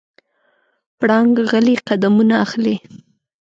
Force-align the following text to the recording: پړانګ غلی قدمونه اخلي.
پړانګ 0.97 1.33
غلی 1.49 1.75
قدمونه 1.87 2.35
اخلي. 2.45 2.75